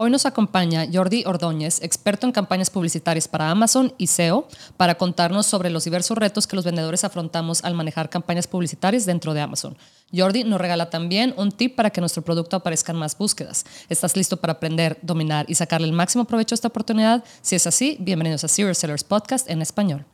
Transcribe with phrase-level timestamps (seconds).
[0.00, 5.44] Hoy nos acompaña Jordi Ordóñez, experto en campañas publicitarias para Amazon y SEO, para contarnos
[5.46, 9.76] sobre los diversos retos que los vendedores afrontamos al manejar campañas publicitarias dentro de Amazon.
[10.16, 13.66] Jordi nos regala también un tip para que nuestro producto aparezca en más búsquedas.
[13.88, 17.24] ¿Estás listo para aprender, dominar y sacarle el máximo provecho a esta oportunidad?
[17.42, 20.06] Si es así, bienvenidos a Serious Sellers Podcast en español.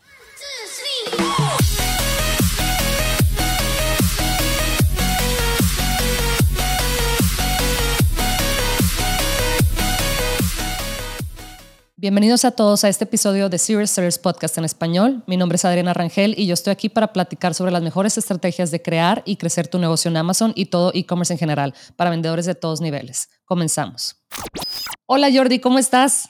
[12.05, 15.25] Bienvenidos a todos a este episodio de Serious Sellers Podcast en español.
[15.27, 18.71] Mi nombre es Adriana Rangel y yo estoy aquí para platicar sobre las mejores estrategias
[18.71, 22.45] de crear y crecer tu negocio en Amazon y todo e-commerce en general para vendedores
[22.45, 23.31] de todos niveles.
[23.47, 24.23] Comenzamos.
[25.07, 26.29] Hola Jordi, ¿cómo estás?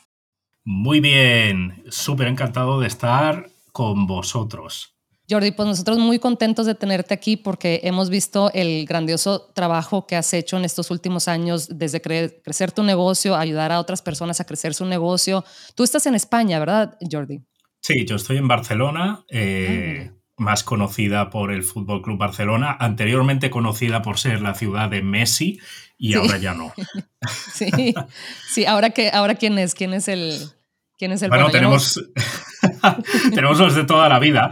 [0.63, 4.94] Muy bien, súper encantado de estar con vosotros.
[5.29, 10.17] Jordi, pues nosotros muy contentos de tenerte aquí porque hemos visto el grandioso trabajo que
[10.17, 14.45] has hecho en estos últimos años desde crecer tu negocio, ayudar a otras personas a
[14.45, 15.45] crecer su negocio.
[15.75, 17.43] Tú estás en España, ¿verdad, Jordi?
[17.81, 23.51] Sí, yo estoy en Barcelona, eh, ah, más conocida por el Fútbol Club Barcelona, anteriormente
[23.51, 25.59] conocida por ser la ciudad de Messi
[25.97, 26.73] y ahora ya no.
[27.55, 27.95] sí,
[28.53, 30.35] sí, ahora que ahora quién es, quién es el
[30.99, 32.01] quién es el bueno, tenemos
[33.35, 34.51] tenemos los de toda la vida.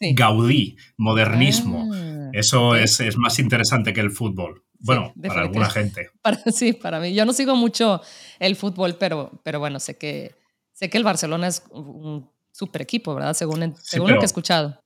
[0.00, 1.90] Gaudí, modernismo.
[1.92, 4.64] Ah, Eso es, más interesante que el fútbol.
[4.78, 6.08] Bueno, para alguna gente.
[6.52, 7.14] sí, para mí.
[7.14, 8.00] Yo no sigo mucho
[8.38, 10.34] el fútbol, pero, pero bueno, sé que,
[10.72, 13.34] sé que el Barcelona es un super equipo, ¿verdad?
[13.34, 14.80] Según, lo que he escuchado.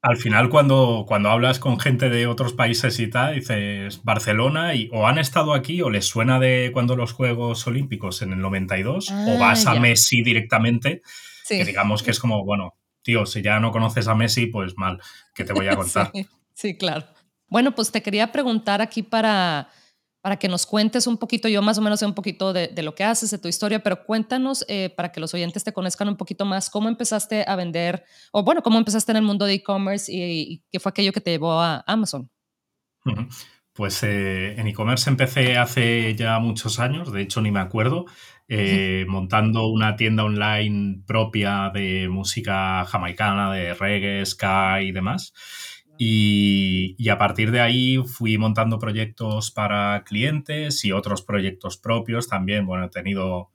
[0.00, 4.88] Al final, cuando, cuando hablas con gente de otros países y tal, dices Barcelona y
[4.92, 9.10] o han estado aquí o les suena de cuando los Juegos Olímpicos en el 92
[9.10, 11.02] o ah, vas a Messi directamente,
[11.48, 15.00] que digamos que es como, bueno, tío, si ya no conoces a Messi, pues mal,
[15.34, 16.12] que te voy a contar.
[16.54, 17.06] sí, claro.
[17.48, 19.70] Bueno, pues te quería preguntar aquí para,
[20.20, 22.94] para que nos cuentes un poquito, yo más o menos sé un poquito de, lo
[22.94, 26.16] que haces, de tu historia, pero cuéntanos eh, para que los oyentes te conozcan un
[26.16, 30.12] poquito más, cómo empezaste a vender, o bueno, cómo empezaste en el mundo de e-commerce
[30.12, 32.30] y, qué fue aquello que te llevó a Amazon.
[33.72, 38.06] Pues eh, en e-commerce empecé hace ya muchos años, de hecho ni me acuerdo,
[38.48, 45.34] eh, montando una tienda online propia de música jamaicana, de reggae, ska y demás.
[45.98, 52.66] Y, a partir de ahí fui montando proyectos para clientes y otros proyectos propios también.
[52.66, 53.50] Bueno, he tenido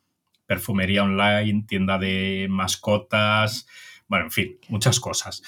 [0.45, 3.65] perfumería online, tienda de mascotas,
[4.07, 5.41] bueno, en fin, muchas cosas.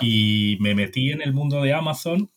[0.00, 2.30] Y me metí en el mundo de Amazon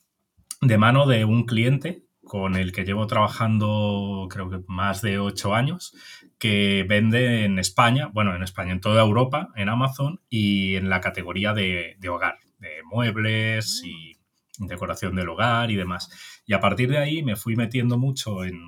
[0.61, 5.55] de mano de un cliente con el que llevo trabajando creo que más de ocho
[5.55, 5.93] años,
[6.37, 10.99] que vende en España, bueno, en España, en toda Europa, en Amazon y en la
[10.99, 14.17] categoría de, hogar, de muebles y
[14.57, 16.09] decoración del hogar y demás.
[16.45, 18.59] Y a partir de ahí me fui metiendo mucho en,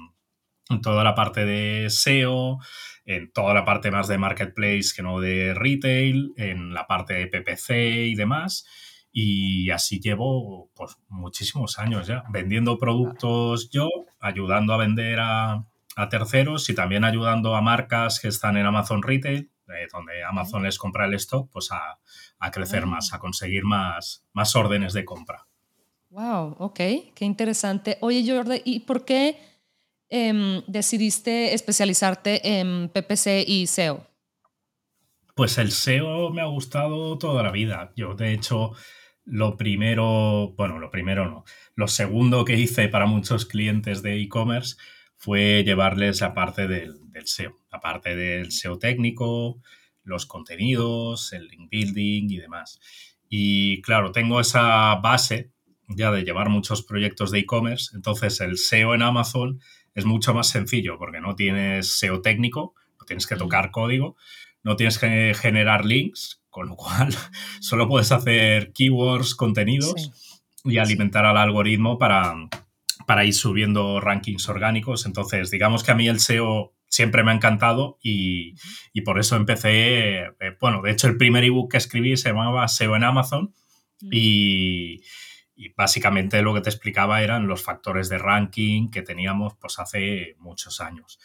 [0.81, 2.59] toda la parte de SEO,
[3.05, 7.27] en toda la parte más de marketplace que no de retail, en la parte de
[7.27, 7.71] PPC
[8.07, 8.65] y demás.
[9.19, 13.89] Y así llevo pues, muchísimos años ya, vendiendo productos yo,
[14.19, 19.01] ayudando a vender a, a terceros y también ayudando a marcas que están en Amazon
[19.01, 21.97] Retail, eh, donde Amazon les compra el stock, pues a,
[22.37, 22.85] a crecer ah.
[22.85, 25.47] más, a conseguir más, más órdenes de compra.
[26.11, 26.77] Wow, ok,
[27.15, 27.97] qué interesante.
[28.01, 29.39] Oye, Jordi, ¿y por qué
[30.09, 34.05] em, decidiste especializarte en PPC y SEO?
[35.33, 37.93] Pues el SEO me ha gustado toda la vida.
[37.95, 38.73] Yo, de hecho,
[39.27, 41.43] lo primero, bueno, lo primero no,
[41.75, 44.77] lo segundo que hice para muchos clientes de e-commerce
[45.17, 49.59] fue llevarles la parte del, SEO, la parte del SEO técnico,
[50.03, 52.79] los contenidos, el link building y demás.
[53.27, 55.51] Y claro, tengo esa base
[55.89, 59.59] ya de llevar muchos proyectos de e-commerce, entonces el SEO en Amazon
[59.93, 64.15] es mucho más sencillo porque no tienes SEO técnico, no tienes que tocar código,
[64.63, 67.09] no tienes que generar links, con lo cual
[67.59, 70.11] solo puedes hacer keywords, contenidos
[70.63, 72.33] y alimentar al algoritmo para,
[73.05, 75.05] para ir subiendo rankings orgánicos.
[75.05, 78.55] Entonces, digamos que a mí el SEO siempre me ha encantado y,
[79.05, 82.95] por eso empecé, eh, bueno, de hecho el primer ebook que escribí se llamaba SEO
[82.95, 83.53] en Amazon
[84.01, 85.03] y,
[85.75, 90.81] básicamente lo que te explicaba eran los factores de ranking que teníamos pues hace muchos
[90.81, 91.19] años.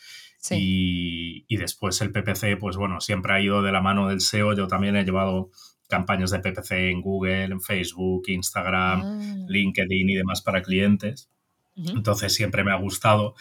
[0.51, 4.55] Y, después el PPC, pues bueno, siempre ha ido de la mano del SEO.
[4.55, 5.51] Yo también he llevado
[5.89, 9.47] campañas de PPC en Google, en Facebook, Instagram, ah.
[9.49, 11.31] LinkedIn y demás para clientes.
[11.77, 13.35] Entonces siempre me ha gustado.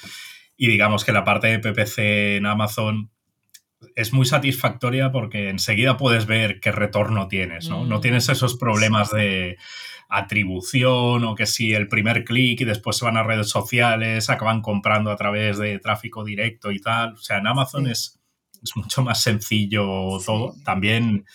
[0.55, 3.09] Y digamos que la parte de PPC en Amazon
[3.95, 7.85] es muy satisfactoria porque enseguida puedes ver qué retorno tienes, ¿no?
[7.85, 8.01] No mm.
[8.01, 9.57] tienes esos problemas de
[10.09, 14.61] atribución o que si el primer clic y después se van a redes sociales, acaban
[14.61, 17.13] comprando a través de tráfico directo y tal.
[17.13, 18.19] O sea, en Amazon es,
[18.61, 20.53] es, mucho más sencillo todo.
[20.65, 21.25] También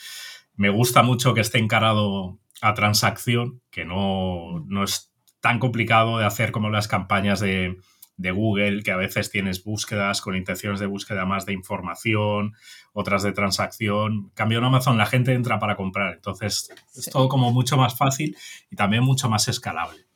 [0.54, 5.10] me gusta mucho que esté encarado a transacción, que no, no es
[5.40, 7.78] tan complicado de hacer como las campañas de,
[8.16, 12.54] de Google, que a veces tienes búsquedas con intenciones de búsqueda más de información,
[12.92, 14.30] otras de transacción.
[14.34, 18.36] Cambio en Amazon la gente entra para comprar, entonces es todo como mucho más fácil
[18.70, 20.06] y también mucho más escalable.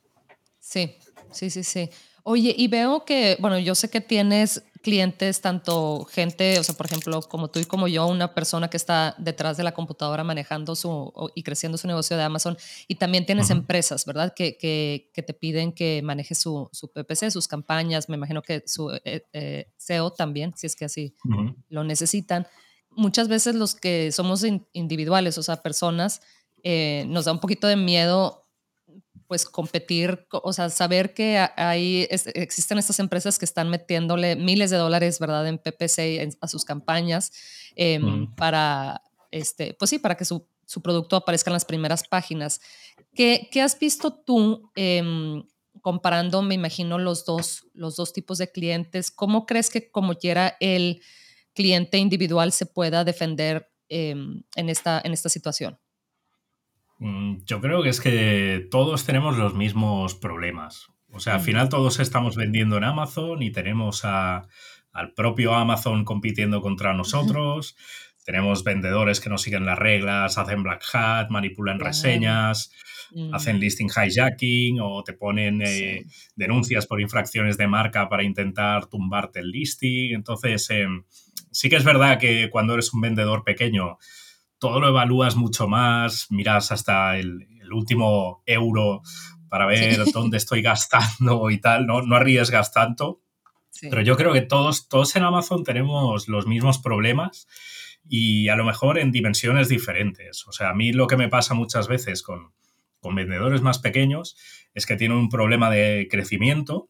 [0.59, 0.95] Sí,
[1.31, 1.89] sí, sí, sí.
[2.23, 6.85] Oye, y veo que, bueno, yo sé que tienes clientes, tanto gente, o sea, por
[6.85, 10.75] ejemplo, como tú y como yo, una persona que está detrás de la computadora manejando
[10.75, 12.57] su y creciendo su negocio de Amazon,
[12.87, 14.33] y también tienes empresas, ¿verdad?
[14.35, 18.63] Que, que, que, te piden que manejes su, su, PPC, sus campañas, me imagino que
[18.65, 21.15] su eh, eh, SEO también, si es que así
[21.69, 22.47] lo necesitan.
[22.89, 26.21] Muchas veces los que somos individuales, o sea, personas,
[26.63, 28.40] eh, nos da un poquito de miedo
[29.31, 34.75] pues competir, o sea, saber que hay, existen estas empresas que están metiéndole miles de
[34.75, 37.31] dólares, ¿verdad?, en PPC a sus campañas
[37.77, 39.01] em, para,
[39.31, 42.59] este, pues sí, para que su, su, producto aparezca en las primeras páginas.
[43.15, 45.45] ¿Qué, qué has visto tú em,
[45.79, 49.11] comparando, me imagino, los dos, los dos tipos de clientes?
[49.11, 51.01] ¿Cómo crees que como quiera el
[51.53, 55.79] cliente individual se pueda defender em, en, esta, en esta situación?
[57.01, 60.89] Mm, yo creo que es que todos tenemos los mismos problemas.
[61.09, 61.43] O sea, al mm.
[61.43, 67.75] final todos estamos vendiendo en Amazon y tenemos al propio Amazon compitiendo contra nosotros.
[68.23, 72.71] Tenemos vendedores que no siguen las reglas, hacen black hat, manipulan reseñas,
[73.09, 73.33] mm.
[73.33, 76.05] hacen listing hijacking o te ponen eh,
[76.35, 80.13] denuncias por infracciones de marca para intentar tumbarte el listing.
[80.13, 81.03] Entonces, em,
[81.49, 83.97] sí que es verdad que cuando eres un vendedor pequeño,
[84.61, 89.01] todo lo evalúas mucho más, miras hasta el, último euro
[89.47, 93.21] para ver dónde estoy gastando y tal, no, no arriesgas tanto.
[93.81, 97.47] Pero yo creo que todos, todos en Amazon tenemos los mismos problemas
[98.09, 100.45] y a lo mejor en dimensiones diferentes.
[100.47, 102.51] O sea, a mí lo que me pasa muchas veces con,
[102.99, 104.35] con vendedores más pequeños
[104.73, 106.89] es que tienen un problema de crecimiento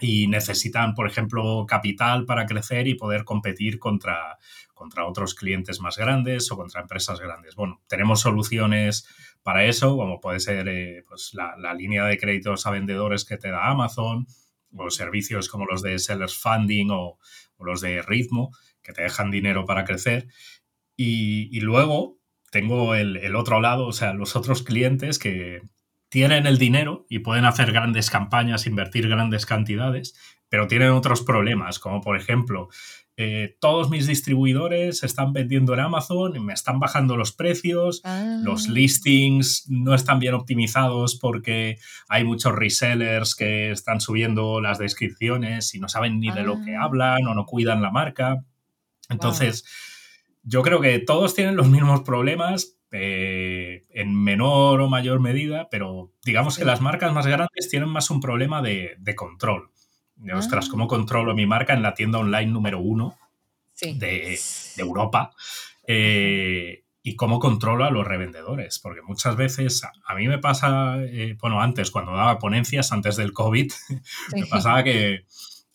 [0.00, 4.38] y necesitan, por ejemplo, capital para crecer y poder competir contra,
[4.72, 7.54] contra otros clientes más grandes o contra empresas grandes.
[7.54, 9.06] Bueno, tenemos soluciones
[9.42, 13.50] para eso, como puede ser eh, pues la, línea de créditos a vendedores que te
[13.50, 14.26] da Amazon,
[14.76, 17.18] o servicios como los de Sellers Funding o,
[17.60, 18.50] los de Ritmo,
[18.82, 20.28] que te dejan dinero para crecer.
[20.96, 22.18] Y, luego
[22.50, 25.62] tengo el, el, otro lado, o sea, los otros clientes que
[26.14, 30.14] tienen el dinero y pueden hacer grandes campañas, invertir grandes cantidades,
[30.48, 32.68] pero tienen otros problemas, como por ejemplo
[33.16, 38.00] eh, todos mis distribuidores están vendiendo en Amazon y me están bajando los precios,
[38.44, 38.70] los ah.
[38.70, 41.78] listings no están bien optimizados porque
[42.08, 46.76] hay muchos resellers que están subiendo las descripciones y no saben ni de lo que
[46.76, 46.84] ah.
[46.84, 48.44] hablan o no cuidan la marca.
[49.08, 49.64] Entonces,
[50.44, 56.12] yo creo que todos tienen los mismos problemas eh, en menor o mayor medida, pero
[56.24, 59.70] digamos que las marcas más grandes tienen más un problema de control
[60.34, 60.88] ostras, ¿cómo ah.
[60.88, 63.16] controlo mi marca en la tienda online número uno
[63.80, 64.38] de,
[64.76, 65.32] Europa?
[65.86, 71.36] Eh, y cómo controlo a los revendedores, porque muchas veces a, mí me pasa, eh,
[71.38, 73.70] bueno, antes cuando daba ponencias, antes del COVID,
[74.34, 75.26] me pasaba que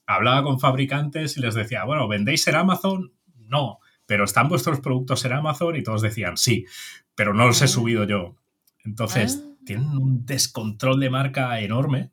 [0.07, 3.13] hablaba con fabricantes y les decía, bueno, ¿vendéis en Amazon?
[3.35, 5.75] No, pero ¿están vuestros productos en Amazon?
[5.75, 6.65] Y todos decían, sí,
[7.13, 7.67] pero no los he ah.
[7.67, 8.35] subido yo.
[8.83, 9.55] Entonces, ah.
[9.63, 12.09] tienen un descontrol de marca enorme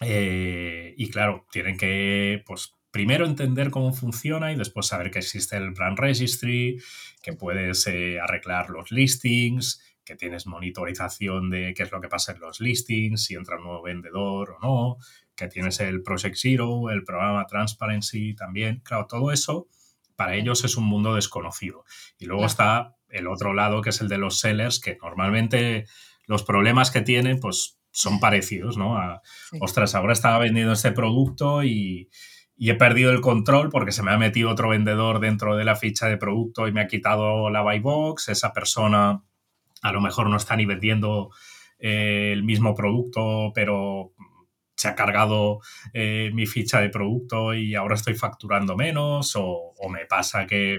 [0.00, 5.56] eh, y claro, tienen que, pues, primero entender cómo funciona y después saber que existe
[5.56, 6.82] el brand registry,
[7.22, 12.32] que puedes eh, arreglar los listings, que tienes monitorización de qué es lo que pasa
[12.32, 14.96] en los listings, si entra un nuevo vendedor o no,
[15.36, 18.80] que tienes el Project Zero, el programa Transparency también.
[18.80, 19.68] Claro, todo eso
[20.16, 21.84] para ellos es un mundo desconocido.
[22.18, 25.86] Y luego está el otro lado, que es el de los sellers, que normalmente
[26.26, 28.96] los problemas que tienen, pues son parecidos, ¿no?
[28.96, 29.22] A,
[29.60, 32.08] Ostras, ahora estaba vendiendo este producto y,
[32.56, 36.06] he perdido el control porque se me ha metido otro vendedor dentro de la ficha
[36.06, 38.28] de producto y me ha quitado la buy box.
[38.28, 39.24] Esa persona
[39.82, 41.30] a lo mejor no está ni vendiendo
[41.80, 44.12] eh, el mismo producto, pero
[44.76, 45.60] se ha cargado
[45.92, 50.78] eh, mi ficha de producto y ahora estoy facturando menos o me pasa que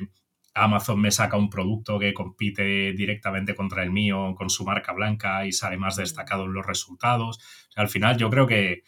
[0.53, 5.45] Amazon me saca un producto que compite directamente contra el mío con su marca blanca
[5.45, 7.39] y sale más destacado en los resultados.
[7.75, 8.83] al final yo creo que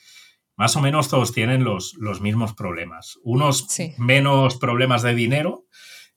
[0.58, 3.20] más o menos todos tienen los, los mismos problemas.
[3.24, 5.66] Unos menos problemas de dinero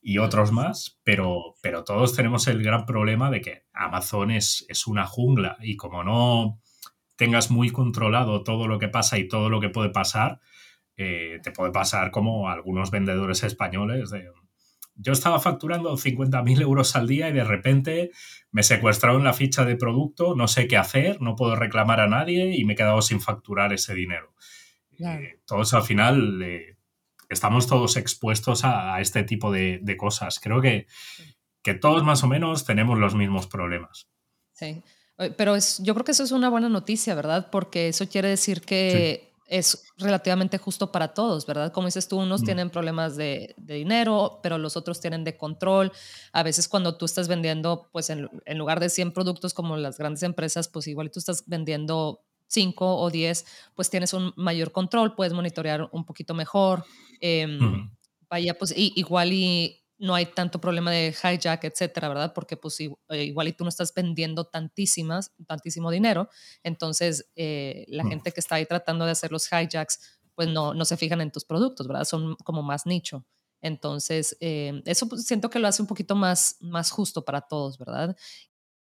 [0.00, 4.86] y otros más, pero, pero todos tenemos el gran problema de que Amazon es, es
[4.86, 6.60] una jungla y como no
[7.18, 10.38] tengas muy controlado todo lo que pasa y todo lo que puede pasar,
[10.96, 14.30] eh, te puede pasar como algunos vendedores españoles de,
[14.94, 18.10] yo estaba facturando 50.000 euros al día y de repente
[18.50, 22.56] me secuestraron la ficha de producto, no sé qué hacer, no puedo reclamar a nadie
[22.56, 24.34] y me he quedado sin facturar ese dinero.
[24.98, 26.76] Eh, todos al final eh,
[27.28, 30.40] estamos todos expuestos a, este tipo de, cosas.
[30.40, 30.86] Creo que,
[31.62, 34.08] que, todos más o menos tenemos los mismos problemas.
[34.52, 34.82] Sí,
[35.36, 37.48] pero es, yo creo que eso es una buena noticia, ¿verdad?
[37.50, 41.72] Porque eso quiere decir que es relativamente justo para todos, ¿verdad?
[41.72, 42.44] Como dices tú, unos mm.
[42.44, 45.90] tienen problemas de, dinero, pero los otros tienen de control.
[46.32, 50.22] A veces cuando tú estás vendiendo, pues en, lugar de 100 productos como las grandes
[50.22, 55.32] empresas, pues igual tú estás vendiendo 5 o 10, pues tienes un mayor control, puedes
[55.32, 56.84] monitorear un poquito mejor.
[57.20, 57.90] Em,
[58.28, 62.32] vaya, pues igual y no hay tanto problema de hijack, etcétera, ¿verdad?
[62.32, 66.28] Porque pues eh, igual y tú no estás vendiendo tantísimas, tantísimo dinero,
[66.62, 68.08] entonces eh, la mm.
[68.08, 71.32] gente que está ahí tratando de hacer los hijacks, pues no, no se fijan en
[71.32, 72.04] tus productos, ¿verdad?
[72.04, 73.26] Son como más nicho.
[73.60, 77.76] Entonces, eh, eso pues, siento que lo hace un poquito más, más justo para todos,
[77.76, 78.16] ¿verdad?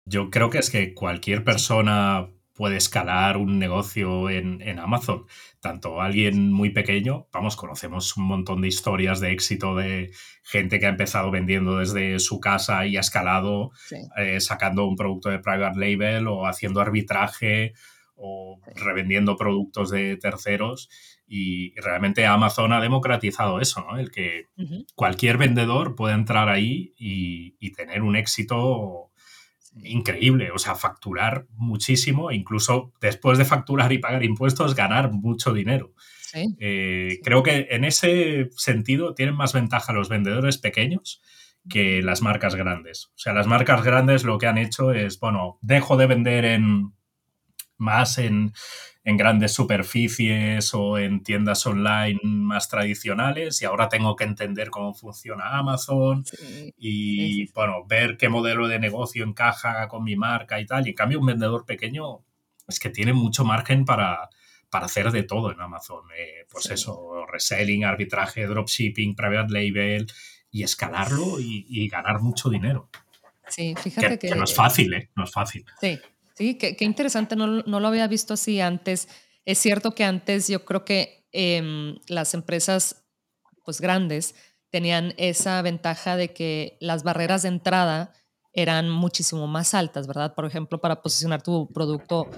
[0.06, 5.26] Yo creo que es que cualquier persona puede escalar un negocio en, Amazon.
[5.62, 10.12] Tanto alguien muy pequeño, vamos, conocemos un montón de historias de éxito de
[10.44, 13.72] gente que ha empezado vendiendo desde su casa y ha escalado
[14.18, 17.74] eh, sacando un producto de private label o haciendo arbitraje
[18.16, 20.90] o revendiendo productos de terceros.
[21.28, 24.00] Y realmente Amazon ha democratizado eso, ¿no?
[24.00, 24.46] El que
[24.96, 29.12] cualquier vendedor puede entrar ahí y, y tener un éxito
[29.84, 35.93] increíble, o sea, facturar muchísimo, incluso después de facturar y pagar impuestos, ganar mucho dinero.
[36.60, 41.22] Eh, creo que en ese sentido tienen más ventaja los vendedores pequeños
[41.69, 43.07] que las marcas grandes.
[43.07, 46.93] O sea, las marcas grandes lo que han hecho es, bueno, dejo de vender en
[47.77, 48.53] más en,
[49.08, 54.94] en grandes superficies o en tiendas online más tradicionales y ahora tengo que entender cómo
[54.94, 56.26] funciona Amazon
[56.78, 60.86] y bueno, ver qué modelo de negocio encaja con mi marca y tal.
[60.86, 62.26] Y en cambio un vendedor pequeño
[62.68, 64.30] es que tiene mucho margen para,
[64.70, 66.04] para hacer de todo en Amazon.
[66.14, 70.06] Eh, pues eso, reselling, arbitraje, dropshipping, private label
[70.52, 72.90] y escalarlo y, ganar mucho dinero.
[73.48, 75.12] Sí, fíjate que, que, no es fácil, ¿eh?
[75.16, 75.64] No es fácil.
[75.80, 75.98] Sí,
[76.38, 79.08] Sí, qué, interesante, no, lo había visto así antes.
[79.44, 83.08] Es cierto que antes yo creo que em, las empresas
[83.65, 84.36] pues grandes
[84.70, 88.13] tenían esa ventaja de que las barreras de entrada
[88.53, 90.36] eran muchísimo más altas, ¿verdad?
[90.36, 92.29] Por ejemplo, para posicionar tu producto,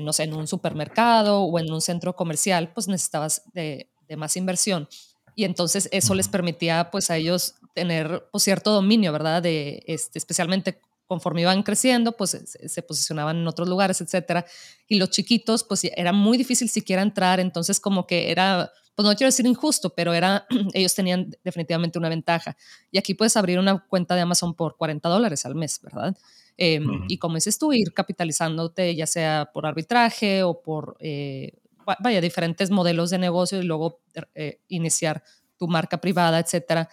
[0.00, 4.88] no sé, en un supermercado o en un centro comercial, pues necesitabas de, más inversión.
[5.36, 9.42] Y entonces eso les permitía pues a ellos tener pues, cierto dominio, ¿verdad?
[9.42, 10.80] De, este, especialmente
[11.12, 12.30] conforme iban creciendo, pues
[12.64, 14.46] se, posicionaban en otros lugares, etcétera.
[14.88, 19.14] Y los chiquitos, pues era muy difícil siquiera entrar, entonces como que era, pues no
[19.14, 22.56] quiero decir injusto, pero era, ellos tenían definitivamente una ventaja.
[22.90, 26.16] Y aquí puedes abrir una cuenta de Amazon por 40 dólares al mes, ¿verdad?
[26.56, 31.58] Em, y como dices tú, ir capitalizándote ya sea por arbitraje o por, eh,
[32.00, 34.00] vaya, diferentes modelos de negocio y luego
[34.34, 35.22] eh, iniciar
[35.58, 36.88] tu marca privada, etcétera.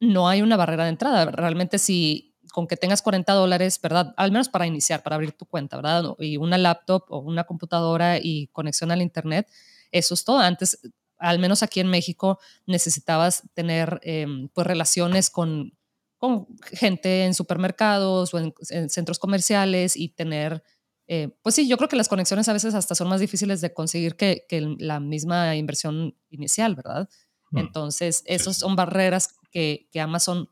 [0.00, 1.26] No hay una barrera de entrada.
[1.26, 4.14] Realmente si con que tengas 40 dólares, ¿verdad?
[4.16, 6.04] Al menos para iniciar, para abrir tu cuenta, ¿verdad?
[6.18, 9.48] Y una laptop o una computadora y conexión al Internet,
[9.92, 10.38] eso es todo.
[10.38, 10.78] Antes,
[11.18, 15.72] al menos aquí en México, necesitabas tener em, pues relaciones con,
[16.16, 18.54] con gente en supermercados o en,
[18.90, 20.62] centros comerciales y tener,
[21.06, 23.72] eh, pues sí, yo creo que las conexiones a veces hasta son más difíciles de
[23.72, 27.08] conseguir que, que la misma inversión inicial, ¿verdad?
[27.50, 27.58] Mm.
[27.58, 30.50] Entonces, esas son barreras que, que Amazon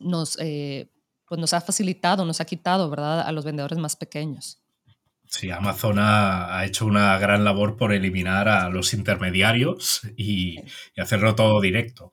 [0.00, 0.90] nos, eh,
[1.28, 4.62] pues nos ha facilitado, nos ha quitado, ¿verdad?, a los vendedores más pequeños.
[5.26, 10.56] Sí, Amazon ha, hecho una gran labor por eliminar a los intermediarios y,
[10.96, 12.12] hacerlo todo directo.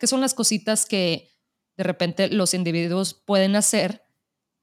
[0.00, 1.30] ¿Qué son las cositas que
[1.76, 4.04] de repente los individuos pueden hacer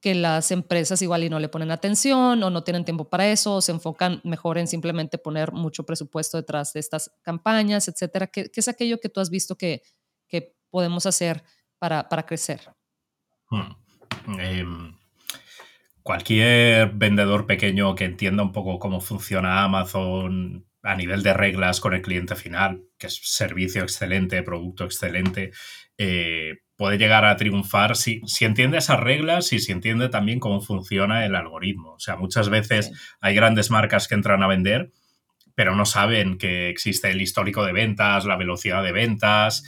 [0.02, 3.56] que las empresas igual y no le ponen atención o no tienen tiempo para eso
[3.56, 8.28] o se enfocan mejor en simplemente poner mucho presupuesto detrás de estas campañas, etcétera?
[8.28, 9.84] ¿Qué, es aquello que tú has visto que,
[10.28, 11.44] que podemos hacer
[11.78, 12.60] para, para crecer?
[13.50, 13.83] Hmm.
[14.40, 14.96] Em,
[16.02, 21.94] cualquier vendedor pequeño que entienda un poco cómo funciona Amazon a nivel de reglas con
[21.94, 25.52] el cliente final, que es servicio excelente, producto excelente,
[25.98, 30.60] eh, puede llegar a triunfar si, si, entiende esas reglas y si entiende también cómo
[30.60, 31.94] funciona el algoritmo.
[31.94, 32.92] O sea, muchas veces
[33.22, 34.92] hay grandes marcas que entran a vender,
[35.56, 39.64] pero no saben que existe el histórico de ventas, la velocidad de ventas,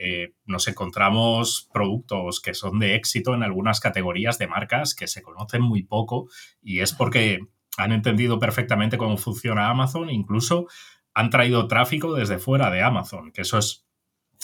[0.00, 5.22] eh, nos encontramos productos que son de éxito en algunas categorías de marcas que se
[5.22, 6.28] conocen muy poco
[6.62, 7.40] y es porque
[7.76, 10.68] han entendido perfectamente cómo funciona Amazon, incluso
[11.14, 13.88] han traído tráfico desde fuera de Amazon, que eso es,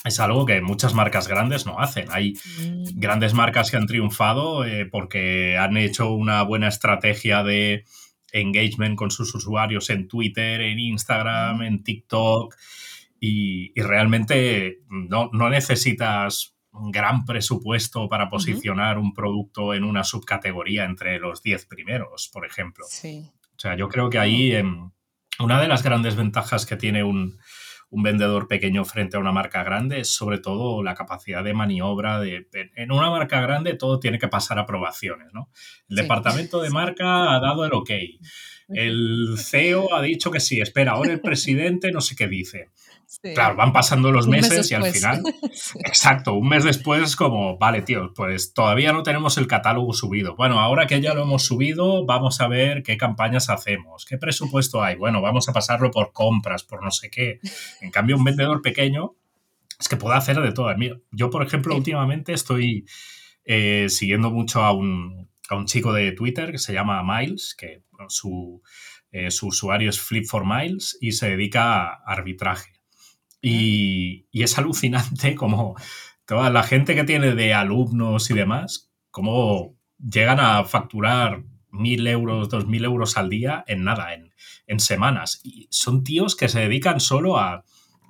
[0.04, 2.08] es algo que muchas marcas grandes no hacen.
[2.10, 2.98] Hay mm.
[2.98, 7.84] grandes marcas que han triunfado eh, porque han hecho una buena estrategia de
[8.32, 11.62] engagement con sus usuarios en Twitter, en Instagram, mm.
[11.62, 12.56] en TikTok
[13.26, 21.18] y, realmente no, necesitas un gran presupuesto para posicionar un producto en una subcategoría entre
[21.18, 22.84] los 10 primeros, por ejemplo.
[22.88, 23.30] Sí.
[23.56, 24.90] O sea, yo creo que ahí em,
[25.38, 27.38] una de las grandes ventajas que tiene un,
[27.96, 32.18] vendedor pequeño frente a una marca grande es sobre todo la capacidad de maniobra.
[32.18, 35.48] De, en una marca grande todo tiene que pasar aprobaciones, ¿no?
[35.88, 37.90] El departamento de marca ha dado el ok.
[38.68, 42.70] El CEO ha dicho que sí, espera, ahora el presidente no sé qué dice.
[43.22, 45.22] Claro, van pasando los meses y al final,
[45.84, 50.36] exacto, un mes después como, vale, tío, pues todavía no tenemos el catálogo subido.
[50.36, 54.82] Bueno, ahora que ya lo hemos subido, vamos a ver qué campañas hacemos, qué presupuesto
[54.82, 54.96] hay.
[54.96, 57.40] Bueno, vamos a pasarlo por compras, por no sé qué.
[57.80, 59.14] En cambio, un vendedor pequeño
[59.78, 60.74] es que puede hacer de todo.
[61.10, 62.86] Yo, por ejemplo, últimamente estoy
[63.44, 67.82] eh, siguiendo mucho a un, a un chico de Twitter que se llama Miles, que
[68.08, 68.62] su,
[69.10, 72.73] eh, su usuario es Flip for Miles y se dedica a arbitraje.
[73.46, 75.76] Y, es alucinante como
[76.24, 82.48] toda la gente que tiene de alumnos y demás, cómo llegan a facturar mil euros,
[82.48, 84.32] dos mil euros al día en nada, en,
[84.66, 85.40] en, semanas.
[85.44, 87.64] Y son tíos que se dedican solo a...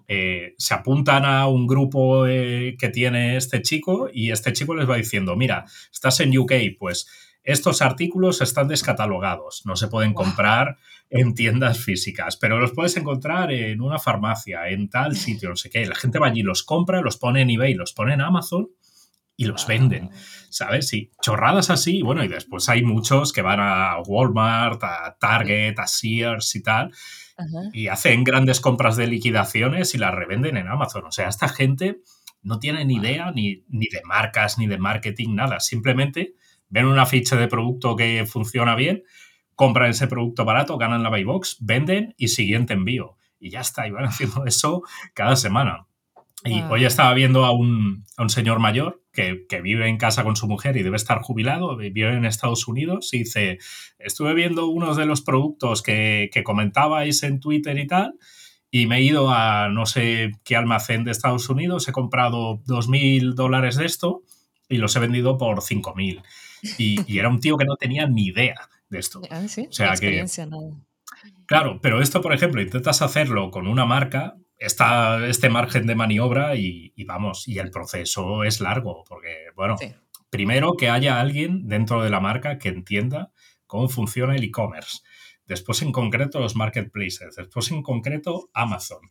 [0.06, 4.88] Eh, se apuntan a un grupo eh, que tiene este chico y este chico les
[4.88, 7.06] va diciendo, mira, estás en UK, pues
[7.44, 10.78] estos artículos están descatalogados, no se pueden comprar
[11.10, 15.68] en tiendas físicas, pero los puedes encontrar en una farmacia, en tal sitio, no sé
[15.68, 15.84] qué.
[15.84, 18.70] La gente va allí, los compra, los pone en eBay, los pone en Amazon
[19.36, 20.10] y los venden,
[20.48, 20.88] ¿sabes?
[20.88, 22.02] Sí, chorradas así.
[22.02, 26.92] Bueno, y después hay muchos que van a Walmart, a Target, a Sears y tal,
[27.72, 31.04] y hacen grandes compras de liquidaciones y las revenden en Amazon.
[31.04, 32.00] O sea, esta gente
[32.42, 35.60] no tiene ni idea ni, ni de marcas, ni de marketing, nada.
[35.60, 36.34] Simplemente
[36.74, 39.04] ven una ficha de producto que funciona bien,
[39.54, 43.16] compran ese producto barato, ganan la buy box, venden y siguiente envío.
[43.38, 44.82] Y ya está, y van haciendo eso
[45.14, 45.86] cada semana.
[46.44, 50.24] Y hoy estaba viendo a un, a un señor mayor que, que, vive en casa
[50.24, 53.58] con su mujer y debe estar jubilado, vive en Estados Unidos, y dice,
[53.98, 58.18] estuve viendo unos de los productos que, que comentabais en Twitter y tal,
[58.70, 63.34] y me he ido a no sé qué almacén de Estados Unidos, he comprado 2.000
[63.34, 64.24] dólares de esto
[64.68, 66.22] y los he vendido por 5.000.
[66.78, 69.20] Y, era un tío que no tenía ni idea de esto.
[69.48, 69.82] Sí,
[71.46, 76.56] Claro, pero esto, por ejemplo, intentas hacerlo con una marca, está este margen de maniobra
[76.56, 79.76] y, vamos, y el proceso es largo, porque, bueno,
[80.30, 83.32] primero que haya alguien dentro de la marca que entienda
[83.66, 85.00] cómo funciona el e-commerce,
[85.46, 89.10] después en concreto los marketplaces, después en concreto Amazon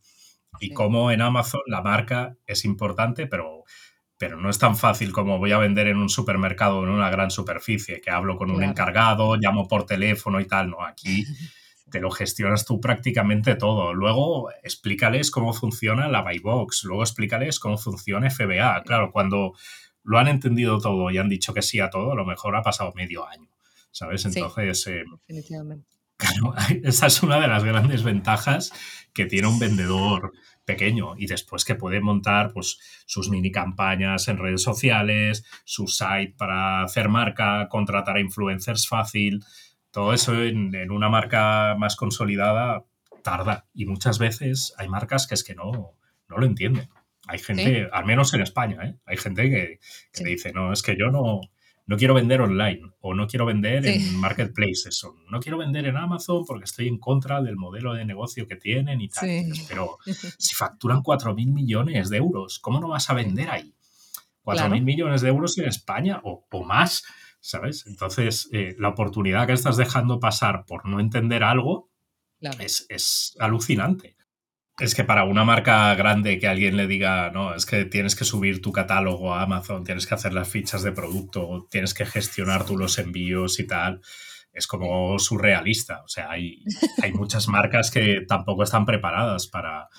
[0.60, 0.74] y sí.
[0.74, 3.64] cómo en Amazon la marca es importante, pero
[4.24, 7.30] pero no es tan fácil como voy a vender en un supermercado en una gran
[7.30, 10.70] superficie, que hablo con un encargado, llamo por teléfono y tal.
[10.70, 11.26] No, aquí
[11.92, 13.94] te lo gestionas tú prácticamente todo.
[13.94, 18.84] Luego explícales cómo funciona la buy box, luego explícales cómo funciona FBA.
[18.84, 19.56] Claro, cuando
[20.04, 22.62] lo han entendido todo y han dicho que sí a todo, a lo mejor ha
[22.62, 23.50] pasado medio año,
[23.92, 24.24] ¿sabes?
[24.24, 25.86] Entonces, eh, definitivamente.
[26.16, 28.72] Claro, esa es una de las grandes ventajas
[29.14, 30.32] que tiene un vendedor
[30.66, 36.36] pequeño y después que puede montar pues, sus mini campañas en redes sociales, su site
[36.38, 39.44] para hacer marca, contratar a influencers fácil,
[39.92, 42.84] todo eso en, una marca más consolidada
[43.22, 45.96] tarda y muchas veces hay marcas que es que no,
[46.28, 46.90] no lo entienden.
[47.28, 48.96] Hay gente, al menos en España, ¿eh?
[49.06, 49.80] hay gente que,
[50.24, 51.40] dice, no, es que yo no,
[51.86, 55.98] no quiero vender online o no quiero vender en marketplaces o no quiero vender en
[55.98, 59.30] Amazon porque estoy en contra del modelo de negocio que tienen y tal.
[59.68, 59.98] Pero
[60.38, 63.74] si facturan 4.000 millones de euros, ¿cómo no vas a vender ahí?
[64.46, 67.04] 4.000 millones de euros en España o, más,
[67.40, 67.86] ¿sabes?
[67.88, 71.90] Entonces, eh, la oportunidad que estás dejando pasar por no entender algo
[72.60, 74.18] es, es alucinante.
[74.80, 78.26] Es que para una marca grande que alguien le diga, no, es que tienes que
[78.26, 82.66] subir tu catálogo a Amazon, tienes que hacer las fichas de producto, tienes que gestionar
[82.66, 84.02] tú los envíos y tal,
[84.52, 86.02] es como surrealista.
[86.04, 86.64] O sea, hay,
[87.04, 89.90] hay muchas marcas que tampoco están preparadas para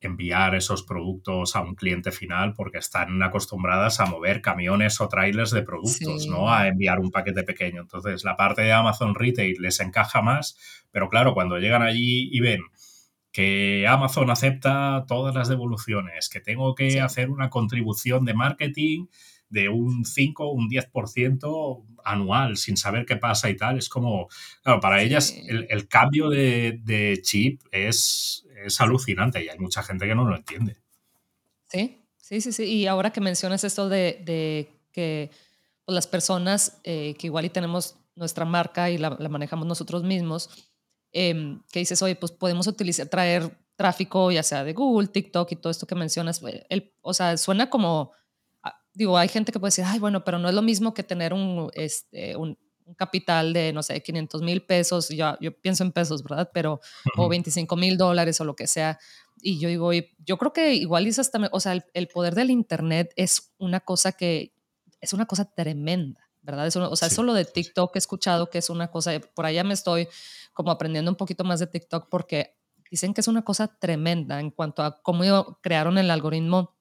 [0.00, 5.50] enviar esos productos a un cliente final porque están acostumbradas a mover camiones o trailers
[5.50, 7.82] de productos, no a enviar un paquete pequeño.
[7.82, 10.56] Entonces, la parte de Amazon Retail les encaja más,
[10.90, 12.62] pero claro, cuando llegan allí y ven
[13.34, 19.06] que Amazon acepta todas las devoluciones, que tengo que hacer una contribución de marketing
[19.48, 23.76] de un 5 o un 10% anual sin saber qué pasa y tal.
[23.76, 24.28] Es como,
[24.62, 30.14] claro, para ellas el, cambio de, chip es, es alucinante y hay mucha gente que
[30.14, 30.76] no lo entiende.
[31.66, 32.62] Sí, sí, sí, sí.
[32.62, 34.22] Y ahora que mencionas esto de,
[34.92, 35.30] que
[35.84, 40.70] pues, las personas eh, que igual y tenemos nuestra marca y la, manejamos nosotros mismos,
[41.14, 45.56] em, que dices, oye, pues podemos utilizar, traer tráfico ya sea de Google, TikTok y
[45.56, 46.42] todo esto que mencionas.
[46.68, 48.12] El, o sea, suena como
[48.94, 51.34] digo, hay gente que puede decir, ay, bueno, pero no es lo mismo que tener
[51.34, 52.56] un, este, un,
[52.98, 56.50] capital de, no sé, 500 mil pesos, yo, yo pienso en pesos, ¿verdad?
[56.52, 56.80] Pero,
[57.16, 58.98] o 25 mil dólares o lo que sea.
[59.40, 63.10] Y yo digo, yo creo que igual es hasta, o sea, el, poder del Internet
[63.16, 64.52] es una cosa que,
[65.00, 66.66] es una cosa tremenda, ¿verdad?
[66.66, 69.64] Eso, o sea, eso lo de TikTok he escuchado que es una cosa, por allá
[69.64, 70.08] me estoy
[70.52, 72.56] como aprendiendo un poquito más de TikTok porque
[72.90, 76.76] dicen que es una cosa tremenda en cuanto a cómo crearon el algoritmo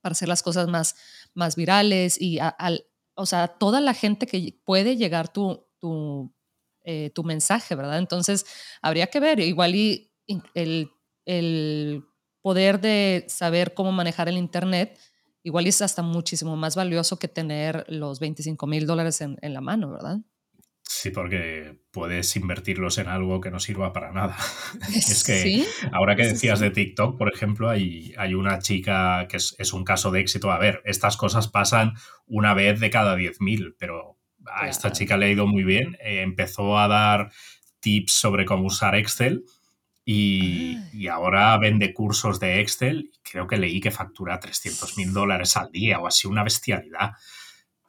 [0.00, 0.96] para hacer las cosas más,
[1.34, 6.34] más virales y al, o sea, toda la gente que puede llegar tu, tu,
[6.82, 7.98] eh, tu mensaje, ¿verdad?
[7.98, 8.46] Entonces,
[8.82, 10.12] habría que ver, igual y
[10.54, 10.90] el,
[11.26, 12.04] el
[12.42, 14.98] poder de saber cómo manejar el Internet,
[15.44, 19.60] igual es hasta muchísimo más valioso que tener los 25 mil dólares en, en la
[19.60, 20.18] mano, ¿verdad?
[20.86, 24.36] Sí, porque puedes invertirlos en algo que no sirva para nada.
[24.94, 29.72] es que ahora que decías de TikTok, por ejemplo, hay, hay una chica que es,
[29.72, 30.50] un caso de éxito.
[30.50, 31.94] A ver, estas cosas pasan
[32.26, 35.96] una vez de cada 10.000, pero a esta chica le ha ido muy bien.
[36.00, 37.30] Eh, empezó a dar
[37.80, 39.44] tips sobre cómo usar Excel
[40.04, 43.10] y, y, ahora vende cursos de Excel.
[43.22, 47.12] Creo que leí que factura 300 mil dólares al día o así, una bestialidad.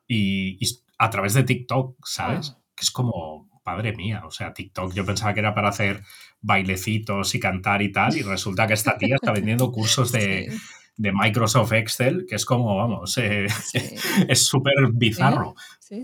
[0.08, 0.58] Y,
[0.98, 2.56] a través de TikTok, ¿sabes?
[2.76, 6.04] que es como, padre mía, o sea, TikTok yo pensaba que era para hacer
[6.42, 10.56] bailecitos y cantar y tal, y resulta que esta tía está vendiendo cursos de,
[10.98, 13.48] Microsoft Excel, que es como, vamos, eh,
[14.30, 15.56] es súper bizarro.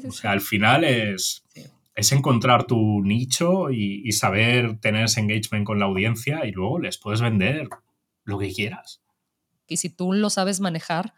[0.08, 1.41] o sea, al final es,
[1.96, 6.80] es encontrar tu nicho y, y, saber tener ese engagement con la audiencia y luego
[6.80, 7.68] les puedes vender
[8.24, 9.02] lo que quieras.
[9.68, 11.14] Y si tú lo sabes manejar,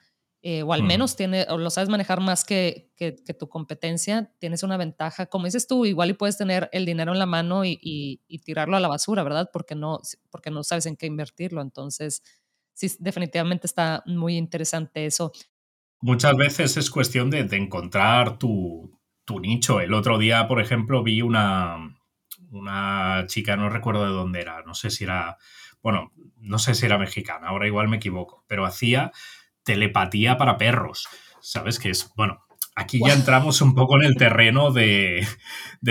[0.46, 4.62] eh, o al menos tiene, o lo sabes manejar más que, que, tu competencia, tienes
[4.62, 5.28] una ventaja.
[5.28, 8.76] Como dices tú, igual y puedes tener el dinero en la mano y, y, tirarlo
[8.76, 9.50] a la basura, ¿verdad?
[9.54, 11.62] Porque no, porque no sabes en qué invertirlo.
[11.62, 12.24] Entonces,
[12.74, 15.32] sí, definitivamente está muy interesante eso.
[16.02, 19.82] Muchas veces es cuestión de, de encontrar tu, tu, nicho.
[19.82, 21.98] El otro día, por ejemplo, vi una,
[22.52, 25.38] una chica, no recuerdo de dónde era, no sé si era,
[25.82, 29.12] bueno, no sé si era mexicana, ahora igual me equivoco, pero hacía
[29.64, 31.08] telepatía para perros,
[31.42, 31.80] ¿sabes?
[31.80, 32.44] Que es, bueno,
[32.76, 35.28] aquí ya entramos un poco en el terreno de,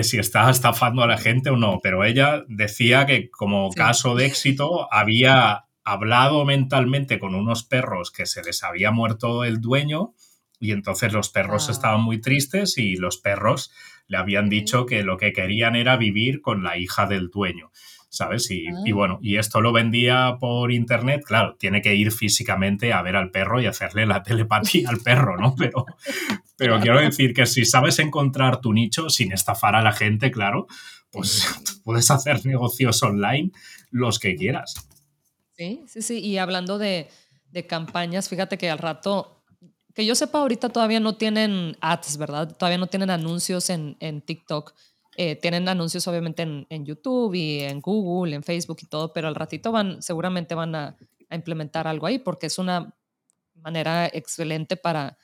[0.03, 4.27] si está estafando a la gente o no, pero ella decía que como caso de
[4.27, 10.15] éxito había hablado mentalmente con unos perros que se les había muerto el dueño
[10.63, 11.73] y entonces los perros ah.
[11.73, 13.73] estaban muy tristes y los perros
[14.07, 17.73] le habían dicho que lo que querían era vivir con la hija del dueño.
[18.09, 18.51] ¿sabes?
[18.51, 18.95] Y, ah.
[18.95, 23.31] bueno, y esto lo vendía por internet, claro, tiene que ir físicamente a ver al
[23.31, 25.55] perro y hacerle la telepatía al perro, ¿no?
[25.57, 25.87] Pero,
[26.57, 30.67] pero quiero decir que si sabes encontrar tu nicho sin estafar a la gente, claro,
[31.11, 31.47] pues
[31.85, 33.51] puedes hacer negocios online
[33.91, 34.75] los que quieras.
[35.57, 36.19] Sí, sí, sí.
[36.19, 37.09] Y hablando de,
[37.51, 39.42] de campañas, fíjate que al rato,
[39.95, 42.57] que yo sepa, ahorita todavía no tienen ads, ¿verdad?
[42.57, 44.75] Todavía no tienen anuncios en, en TikTok.
[45.17, 49.35] Eh, tienen anuncios obviamente en, YouTube y en Google, en Facebook y todo, pero al
[49.35, 50.97] ratito van, seguramente van a,
[51.31, 52.95] implementar algo ahí porque es una
[53.55, 55.17] manera excelente para,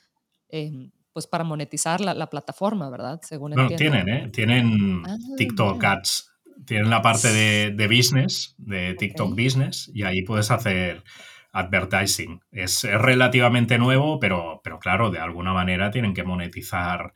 [0.49, 3.19] em, pues para monetizar la, plataforma, ¿verdad?
[3.23, 4.29] Según bueno, tienen, ¿eh?
[4.31, 6.31] Tienen ah, TikTok Ads.
[6.65, 11.03] Tienen la parte de, business, de TikTok Business, y ahí puedes hacer
[11.51, 12.39] advertising.
[12.51, 17.13] Es, relativamente nuevo, pero, pero claro, de alguna manera tienen que monetizar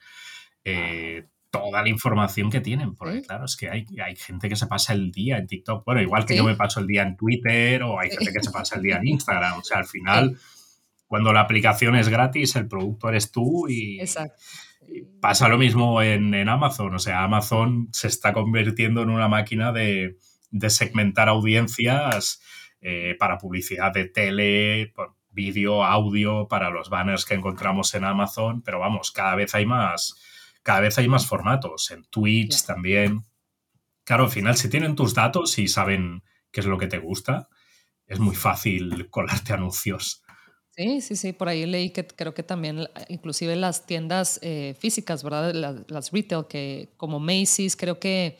[0.64, 4.66] eh, toda la información que tienen, porque claro, es que hay, hay, gente que se
[4.66, 7.84] pasa el día en TikTok, bueno, igual que yo me paso el día en Twitter
[7.84, 10.36] o hay gente que se pasa el día en Instagram, o sea, al final,
[11.06, 14.00] cuando la aplicación es gratis, el producto eres tú y,
[15.22, 20.18] pasa lo mismo en, Amazon, o sea, Amazon se está convirtiendo en una máquina de,
[20.70, 22.42] segmentar audiencias
[22.86, 24.94] eh, para publicidad de tele,
[25.30, 30.20] vídeo, audio, para los banners que encontramos en Amazon, pero vamos, cada vez hay más
[30.64, 33.24] cada vez hay más formatos, en Twitch también.
[34.06, 37.50] Claro, al final, si tienen tus datos y saben qué es lo que te gusta,
[38.08, 40.24] es muy fácil colarte anuncios.
[40.72, 45.24] Sí, sí, sí, por ahí leí que creo que también, inclusive las tiendas eh, físicas,
[45.24, 45.86] ¿verdad?
[45.88, 48.38] Las, retail, que como Macy's, creo que,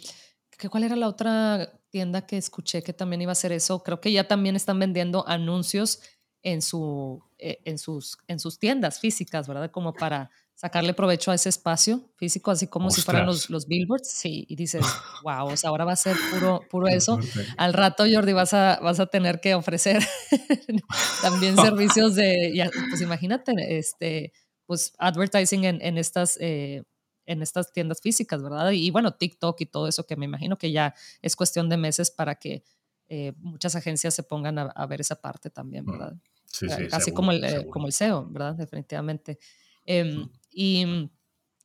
[0.70, 3.84] ¿cuál era la otra tienda que escuché que también iba a hacer eso.
[3.84, 6.02] Creo que ya también están vendiendo anuncios
[6.42, 9.70] en, su, eh, en, sus, en sus tiendas físicas, ¿verdad?
[9.70, 14.10] Como para sacarle provecho a ese espacio físico, así como si fueran los, los, billboards.
[14.10, 14.84] Sí, y dices,
[15.24, 17.20] wow, o sea, ahora va a ser puro, puro eso.
[17.58, 20.04] Al rato, Jordi, vas a, vas a tener que ofrecer
[21.22, 24.34] también servicios de, pues imagínate, este,
[24.66, 26.40] pues advertising en, en estas...
[26.42, 26.82] Eh,
[27.26, 28.72] en estas tiendas físicas, ¿verdad?
[28.72, 32.12] Y, bueno, TikTok y todo eso que me imagino que ya es cuestión de meses
[32.12, 32.64] para que
[33.08, 35.92] eh, muchas agencias se pongan a, ver esa parte también, mm.
[35.92, 36.14] ¿verdad?
[36.46, 38.56] Sí, sí, Así como, el, eh, como el SEO, ¿verdad?
[38.56, 39.40] Definitivamente.
[39.86, 40.32] Em, mm.
[40.52, 41.10] Y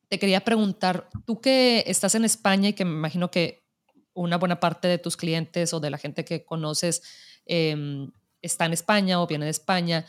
[0.08, 3.66] te quería preguntar, tú que estás en España y que me imagino que
[4.14, 7.02] una buena parte de tus clientes o de la gente que conoces
[7.46, 8.10] em,
[8.42, 10.06] está en España o viene de España,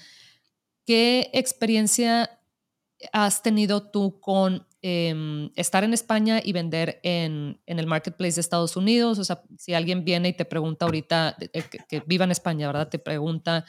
[0.86, 2.40] ¿qué experiencia
[3.14, 8.42] has tenido tú con em, estar en España y vender en, en, el marketplace de
[8.42, 9.20] Estados Unidos?
[9.20, 12.68] O sea, si alguien viene y te pregunta ahorita, eh, que, que, viva en España,
[12.68, 12.90] ¿verdad?
[12.90, 13.66] Te pregunta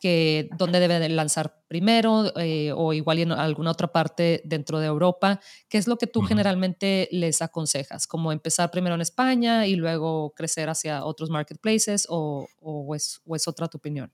[0.00, 4.86] que dónde debe de lanzar primero eh, o igual en alguna otra parte dentro de
[4.86, 5.40] Europa.
[5.68, 8.06] ¿Qué es lo que tú generalmente les aconsejas?
[8.06, 13.36] ¿Como empezar primero en España y luego crecer hacia otros marketplaces o, o, es, o
[13.36, 14.12] es, otra tu opinión?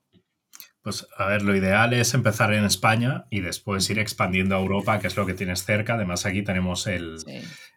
[0.83, 4.99] Pues a ver, lo ideal es empezar en España y después ir expandiendo a Europa,
[4.99, 5.93] que es lo que tienes cerca.
[5.93, 7.17] Además, aquí tenemos el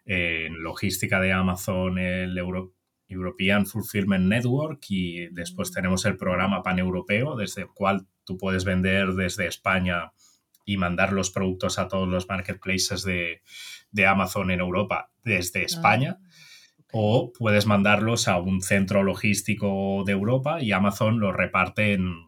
[0.05, 2.73] en logística de Amazon, el Euro,
[3.07, 9.13] European Fulfillment Network y después tenemos el programa paneuropeo desde el cual tú puedes vender
[9.13, 10.11] desde España
[10.65, 13.41] y mandar los productos a todos los marketplaces de,
[14.05, 16.19] Amazon en Europa desde España.
[16.19, 16.27] Ah,
[16.91, 22.26] o puedes mandarlos a un centro logístico de Europa y Amazon los reparte en,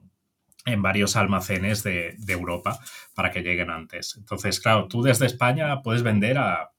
[0.77, 2.79] varios almacenes de, de, Europa
[3.13, 4.15] para que lleguen antes.
[4.17, 6.71] Entonces, claro, tú desde España puedes vender a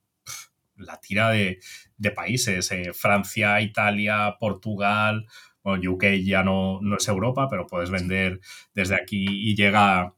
[0.77, 1.61] la tira de,
[1.97, 5.27] de países, eh, Francia, Italia, Portugal,
[5.63, 8.41] bueno, UK ya no, no es Europa, pero puedes vender
[8.75, 10.15] desde aquí y llega,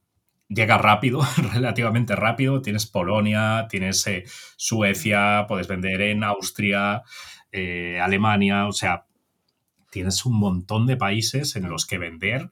[0.47, 1.21] llega rápido,
[1.53, 2.61] relativamente rápido.
[2.61, 4.23] Tienes Polonia, tienes eh,
[4.55, 7.03] Suecia, puedes vender en Austria,
[7.51, 9.05] eh, Alemania, o sea,
[9.93, 12.51] tienes un montón de países en los que vender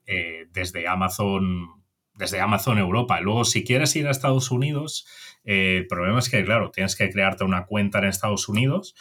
[0.54, 1.82] desde Amazon
[2.22, 3.20] desde Amazon Europa.
[3.20, 5.08] Luego, si quieres ir a Estados Unidos,
[5.44, 8.96] eh, el problema es que, claro, tienes que crearte una cuenta en Estados Unidos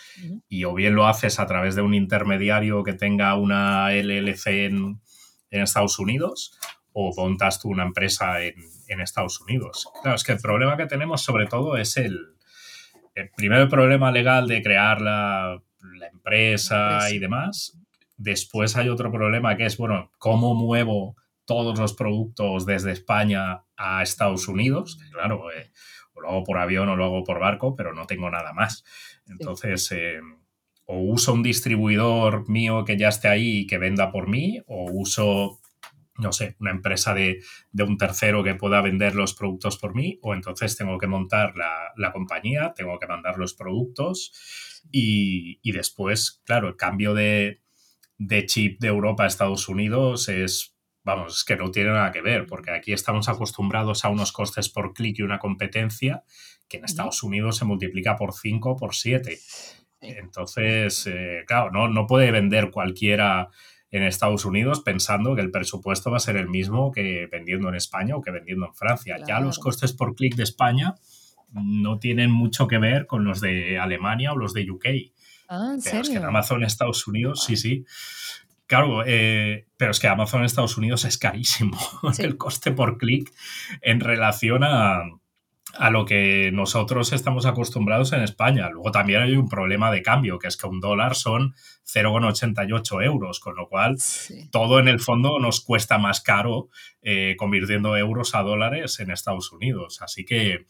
[0.49, 5.01] y o bien lo haces a través de un intermediario que tenga una LLC en,
[5.51, 6.57] Estados Unidos
[6.93, 9.89] o montas tú una empresa en, Estados Unidos.
[10.03, 12.19] Claro, es que el problema que tenemos sobre todo es el,
[13.15, 15.61] el primero el problema legal de crear la,
[15.99, 17.80] la empresa y demás.
[18.23, 24.03] Después hay otro problema que es, bueno, ¿cómo muevo todos los productos desde España a
[24.03, 24.99] Estados Unidos?
[25.11, 25.73] Claro, eh,
[26.21, 28.85] lo hago por avión o lo hago por barco, pero no tengo nada más.
[29.27, 30.21] Entonces, eh,
[30.85, 34.91] o uso un distribuidor mío que ya esté ahí y que venda por mí, o
[34.93, 35.59] uso,
[36.19, 37.41] no sé, una empresa de,
[37.79, 42.13] un tercero que pueda vender los productos por mí, o entonces tengo que montar la,
[42.13, 47.63] compañía, tengo que mandar los productos y, después, claro, el cambio de,
[48.21, 52.21] de chip de Europa a Estados Unidos es vamos, es que no tiene nada que
[52.21, 56.23] ver, porque aquí estamos acostumbrados a unos costes por clic y una competencia
[56.69, 59.39] que en Estados Unidos se multiplica por 5 o por 7.
[60.03, 63.49] Entonces, eh, claro, no, no puede vender cualquiera
[63.91, 67.75] en Estados Unidos pensando que el presupuesto va a ser el mismo que vendiendo en
[67.75, 69.17] España o que vendiendo en Francia.
[69.27, 70.95] Ya los costes por clic de España
[71.53, 74.87] no tienen mucho que ver con los de Alemania o los de UK.
[75.53, 76.01] Ah, ¿en serio?
[76.03, 77.85] es que en Amazon Estados Unidos, sí, sí.
[78.69, 81.77] Claro, eh, pero es que Amazon en Estados Unidos es carísimo
[82.19, 83.33] el coste por clic
[83.83, 85.03] en relación a,
[85.91, 88.71] lo que nosotros estamos acostumbrados en España.
[88.71, 93.41] Luego también hay un problema de cambio, que es que un dólar son 0,88 euros,
[93.41, 93.97] con lo cual
[94.53, 96.69] todo en el fondo nos cuesta más caro
[97.03, 100.01] eh, convirtiendo euros a dólares en Estados Unidos.
[100.01, 100.67] Así que,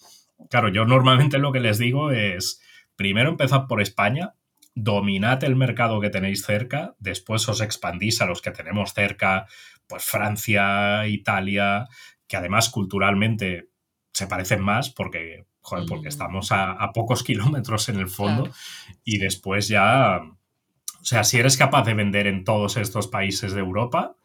[0.49, 2.63] claro, yo normalmente lo que les digo es,
[2.97, 4.35] primero empezad por España,
[4.83, 9.47] dominad el mercado que tenéis cerca, después os expandís a los que tenemos cerca,
[9.87, 11.89] pues Francia, Italia,
[12.27, 13.71] que además culturalmente
[14.13, 15.47] se parecen más porque,
[15.89, 16.09] porque mm.
[16.09, 18.51] estamos a, pocos kilómetros en el fondo
[19.05, 23.61] y después ya, o sea, si eres capaz de vender en todos estos países de
[23.61, 24.17] Europa,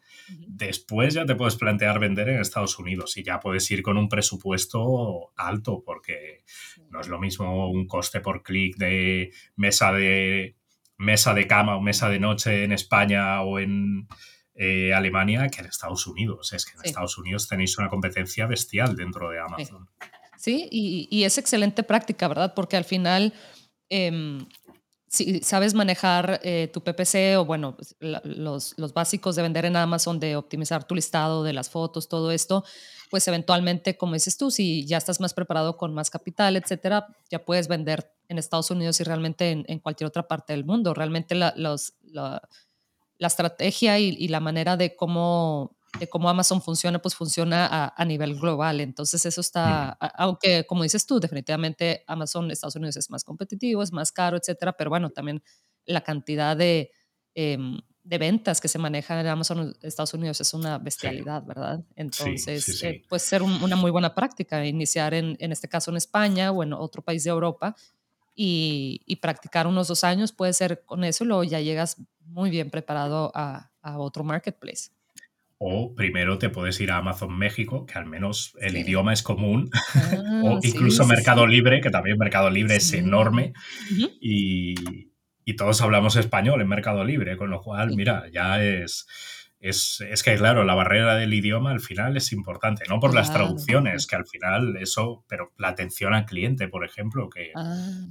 [0.46, 4.08] Después ya te puedes plantear vender en Estados Unidos y ya puedes ir con un
[4.08, 6.44] presupuesto alto porque
[6.90, 10.56] no es lo mismo un coste por clic de mesa de
[10.98, 14.08] mesa de cama o mesa de noche en España o en
[14.54, 16.52] eh, Alemania que en Estados Unidos.
[16.52, 19.88] Es que en Estados Unidos tenéis una competencia bestial dentro de Amazon.
[20.38, 22.54] Sí, y, es excelente práctica, ¿verdad?
[22.54, 23.34] Porque al final...
[23.88, 24.46] Em,
[25.16, 29.76] si sabes manejar eh, tu PPC o bueno, pues, los, los, básicos de vender en
[29.76, 32.64] Amazon, de optimizar tu listado de las fotos, todo esto,
[33.10, 37.44] pues eventualmente, como dices tú, si ya estás más preparado con más capital, etcétera, ya
[37.44, 40.92] puedes vender en Estados Unidos y realmente en, cualquier otra parte del mundo.
[40.92, 42.42] Realmente la, los, la,
[43.18, 47.94] la estrategia y, y, la manera de cómo, de cómo Amazon funciona, pues funciona a,
[47.96, 48.80] a nivel global.
[48.80, 53.92] Entonces eso está, aunque como dices tú, definitivamente Amazon Estados Unidos es más competitivo, es
[53.92, 55.42] más caro, etcétera, pero bueno, también
[55.84, 56.90] la cantidad de,
[57.34, 61.84] em, de ventas que se manejan en Amazon Estados Unidos es una bestialidad, ¿verdad?
[61.96, 66.52] Entonces, eh, puede ser una muy buena práctica iniciar en, en este caso en España
[66.52, 67.74] o en otro país de Europa
[68.36, 72.70] y, practicar unos dos años puede ser con eso y luego ya llegas muy bien
[72.70, 74.90] preparado a, otro marketplace.
[75.58, 79.70] O primero te puedes ir a Amazon México, que al menos el idioma es común,
[79.94, 83.54] ah, o incluso Mercado Libre, que también Mercado Libre es enorme
[84.20, 84.74] y,
[85.44, 89.06] y, todos hablamos español en Mercado Libre, con lo cual, mira, ya es,
[89.60, 93.32] es, es, que, claro, la barrera del idioma al final es importante, no por las
[93.32, 98.06] traducciones, que al final eso, pero la atención al cliente, por ejemplo, que, ah,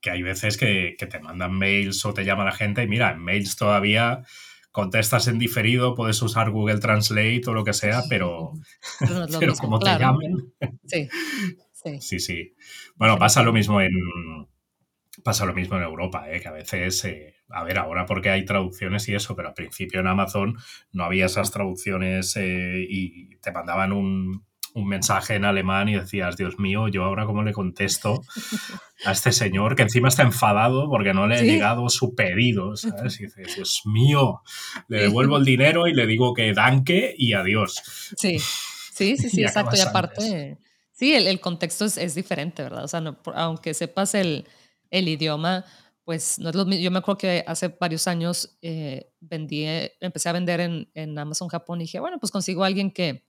[0.00, 3.20] que hay veces que, te mandan mails o te llama la gente y mira, en
[3.20, 4.22] mails todavía
[4.78, 8.52] contestas en diferido, puedes usar Google Translate o lo que sea, pero,
[9.40, 10.52] pero, como te llamen.
[10.86, 11.08] Sí,
[11.72, 12.00] sí.
[12.00, 12.54] sí, sí.
[12.94, 13.90] Bueno, pasa lo mismo en
[15.24, 16.40] pasa lo mismo en Europa, ¿eh?
[16.40, 19.98] que a veces, eh, a ver, ahora porque hay traducciones y eso, pero al principio
[19.98, 20.56] en Amazon
[20.92, 24.46] no había esas traducciones eh, y te mandaban un,
[24.78, 28.22] un mensaje en alemán y decías, Dios mío, yo ahora cómo le contesto
[29.04, 33.20] a este señor que encima está enfadado porque no le he llegado su pedido, ¿sabes?
[33.20, 34.42] Y dices, Dios mío,
[34.88, 37.82] le devuelvo el dinero y le digo que danke y adiós.
[38.16, 39.76] Sí, sí, sí, sí, exacto.
[39.76, 40.58] Y aparte,
[40.92, 42.84] sí, el, contexto es, diferente, ¿verdad?
[42.84, 43.02] O sea,
[43.34, 44.46] aunque sepas el,
[44.90, 45.64] el, idioma,
[46.04, 46.82] pues no es lo mismo.
[46.82, 49.64] Yo me acuerdo que hace varios años eh, vendí,
[50.00, 53.27] empecé a vender en, en Amazon Japón y dije, bueno, pues consigo a alguien que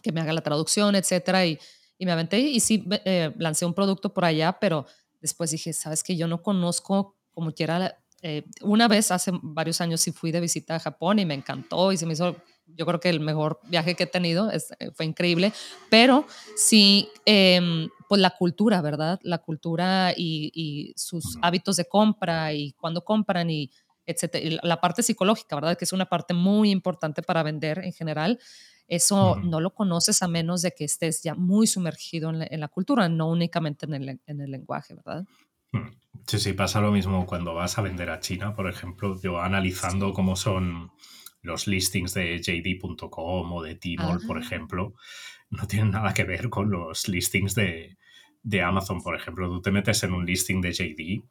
[0.00, 1.58] que me haga la traducción, etcétera, y,
[1.98, 4.86] y me aventé y sí eh, lancé un producto por allá, pero
[5.20, 10.00] después dije, sabes que yo no conozco como quiera, eh, una vez hace varios años
[10.00, 12.36] sí fui de visita a Japón y me encantó y se me hizo,
[12.66, 15.52] yo creo que el mejor viaje que he tenido, es, eh, fue increíble,
[15.88, 19.20] pero sí, em, pues la cultura, ¿verdad?
[19.22, 23.70] La cultura y, y sus hábitos de compra y cuándo compran y
[24.06, 25.76] etcétera, y la parte psicológica, ¿verdad?
[25.76, 28.38] Que es una parte muy importante para vender en general.
[28.90, 33.08] Eso no lo conoces a menos de que estés ya muy sumergido en la, cultura,
[33.08, 35.24] no únicamente en el, en el, lenguaje, ¿verdad?
[35.70, 35.90] Hmm.
[36.26, 40.12] Sí, sí, pasa lo mismo cuando vas a vender a China, por ejemplo, yo analizando
[40.12, 40.90] cómo son
[41.40, 44.40] los listings de JD.com o de Tmall, por ah.
[44.40, 44.94] ejemplo,
[45.50, 47.96] no tienen nada que ver con los listings de,
[48.42, 49.48] de Amazon, por ejemplo.
[49.48, 51.22] Tú te metes en un listing de JD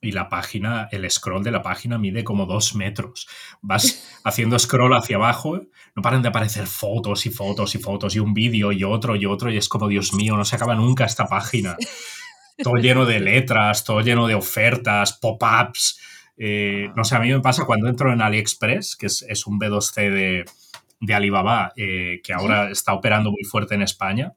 [0.00, 3.28] y la página, el scroll de la página mide como dos metros.
[3.62, 5.62] Vas haciendo scroll hacia abajo,
[5.94, 9.26] no paran de aparecer fotos y fotos y fotos y un vídeo y otro y
[9.26, 11.76] otro y es como, Dios mío, no se acaba nunca esta página.
[12.62, 16.00] Todo lleno de letras, todo lleno de ofertas, pop-ups.
[16.38, 20.10] Eh, no sé, a mí me pasa cuando entro en AliExpress, que es, un B2C
[20.10, 20.44] de,
[21.00, 24.32] de Alibaba, eh, que ahora está operando muy fuerte en España.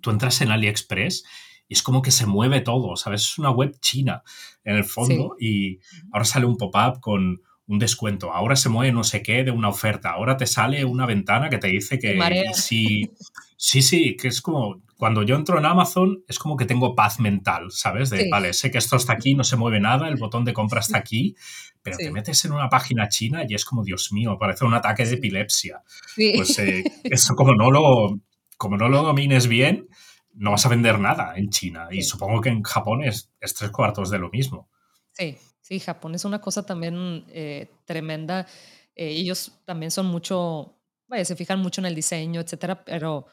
[0.00, 1.24] Tú entras en AliExpress
[1.68, 3.22] y es como que se mueve todo, ¿sabes?
[3.22, 4.22] Es una web china
[4.64, 5.80] en el fondo y
[6.12, 9.68] ahora sale un pop-up con un descuento, ahora se mueve no sé qué de una
[9.68, 12.18] oferta, ahora te sale una ventana que te dice que
[12.52, 13.10] si...
[13.56, 17.18] Sí, sí, que es como cuando yo entro en Amazon es como que tengo paz
[17.18, 18.10] mental, ¿sabes?
[18.10, 20.80] De, vale, sé que esto está aquí, no se mueve nada, el botón de compra
[20.80, 21.34] está aquí,
[21.82, 25.04] pero te metes en una página china y es como, Dios mío, parece un ataque
[25.04, 25.82] de epilepsia.
[26.14, 28.20] Pues eh, eso como no lo,
[28.56, 29.88] como no lo domines bien,
[30.34, 31.88] no vas a vender nada en China.
[31.90, 34.68] Y supongo que en Japón es, tres cuartos de lo mismo.
[35.12, 38.46] Sí, sí, Japón es una cosa también eh, tremenda.
[38.94, 43.26] Eh, ellos también son mucho, vaya, se fijan mucho en el diseño, etcétera, pero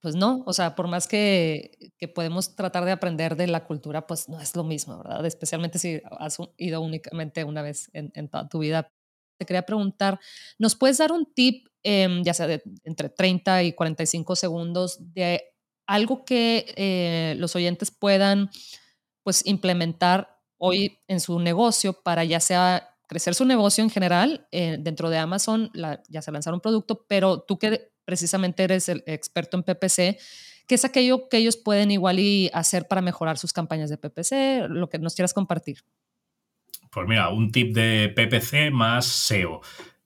[0.00, 4.04] pues no, o sea, por más que, que, podemos tratar de aprender de la cultura,
[4.04, 5.24] pues no es lo mismo, ¿verdad?
[5.24, 8.92] Especialmente si has ido únicamente una vez en, en toda tu vida.
[9.38, 10.18] Te quería preguntar,
[10.58, 15.51] ¿nos puedes dar un tip, em, ya sea de entre 30 y 45 segundos, de
[15.86, 18.50] algo que eh, los oyentes puedan
[19.22, 24.78] pues implementar hoy en su negocio para ya sea crecer su negocio en general eh,
[24.80, 25.70] dentro de Amazon,
[26.08, 30.18] ya sea lanzar un producto, pero tú que precisamente eres el experto en PPC,
[30.66, 34.68] ¿qué es aquello que ellos pueden igual y hacer para mejorar sus campañas de PPC?
[34.68, 35.84] Lo que nos quieras compartir.
[36.90, 39.60] Pues mira, un tip de PPC más SEO.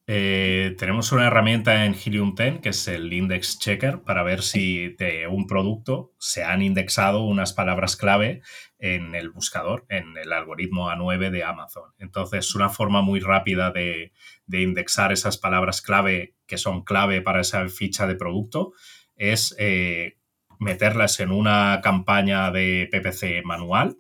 [0.09, 4.91] Eh, tenemos una herramienta en Helium 10 que es el Index Checker para ver si
[4.91, 8.41] de un producto se han indexado unas palabras clave
[8.79, 11.93] en el buscador, en el algoritmo A9 de Amazon.
[11.99, 14.13] Entonces, una forma muy rápida de,
[14.49, 18.75] indexar esas palabras clave que son clave para esa ficha de producto
[19.17, 20.19] es eh,
[20.61, 23.97] meterlas en una campaña de PPC manual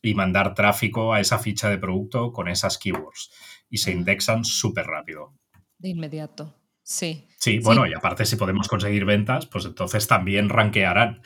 [0.00, 3.30] y mandar tráfico a esa ficha de producto con esas keywords.
[3.68, 5.34] Y se indexan súper rápido.
[5.82, 6.54] De inmediato.
[6.84, 7.28] Sí.
[7.38, 11.22] Sí, bueno, y aparte si podemos conseguir ventas, pues entonces también ranquearán.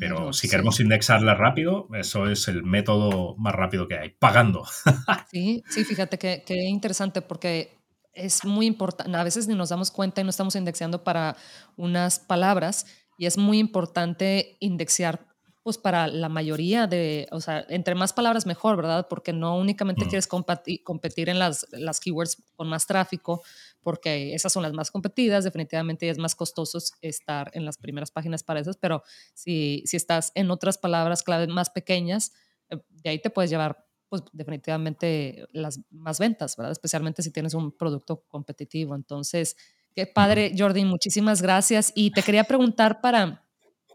[0.00, 4.64] Pero si queremos indexarlas rápido, eso es el método más rápido que hay, pagando.
[5.30, 7.78] Sí, sí, fíjate que, que interesante porque
[8.12, 11.36] es muy importante, a veces ni nos damos cuenta y no estamos indexando para
[11.76, 12.86] unas palabras
[13.16, 15.30] y es muy importante indexar
[15.62, 19.06] pues para la mayoría de, o sea, entre más palabras mejor, ¿verdad?
[19.08, 20.08] Porque no únicamente mm.
[20.08, 23.42] quieres competir en las, las keywords con más tráfico,
[23.82, 28.42] porque esas son las más competidas, definitivamente es más costoso estar en las primeras páginas
[28.42, 29.02] para esas, pero
[29.34, 32.32] si, si estás en otras palabras clave más pequeñas,
[32.68, 36.72] eh, de ahí te puedes llevar pues definitivamente las más ventas, ¿verdad?
[36.72, 38.96] Especialmente si tienes un producto competitivo.
[38.96, 39.56] Entonces,
[39.94, 41.92] qué padre, Jordi, muchísimas gracias.
[41.94, 43.46] Y te quería preguntar para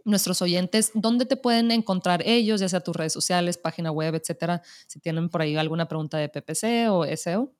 [0.05, 4.61] nuestros oyentes, ¿dónde te pueden encontrar ellos, ya sea tus redes sociales, página web, etcétera?
[4.87, 7.53] Si tienen por ahí alguna pregunta de PPC o SEO